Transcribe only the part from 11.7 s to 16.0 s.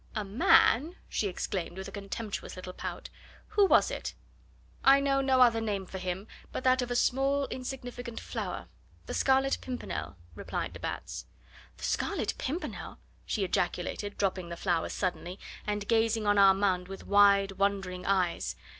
"The Scarlet Pimpernel!" she ejaculated, dropping the flowers suddenly, and